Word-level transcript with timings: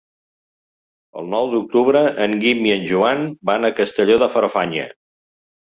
El 1.21 1.27
nou 1.33 1.49
d'octubre 1.51 2.01
en 2.27 2.35
Guim 2.45 2.65
i 2.71 2.73
en 2.79 2.89
Joan 2.93 3.23
van 3.51 3.69
a 3.71 3.75
Castelló 3.81 4.21
de 4.25 4.31
Farfanya. 4.39 4.91